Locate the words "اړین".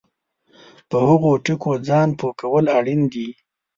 2.77-3.01